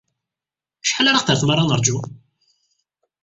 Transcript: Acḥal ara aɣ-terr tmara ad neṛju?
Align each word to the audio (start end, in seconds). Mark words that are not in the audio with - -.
Acḥal 0.83 1.07
ara 1.07 1.17
aɣ-terr 1.17 1.37
tmara 1.41 1.61
ad 1.63 1.67
neṛju? 1.69 1.97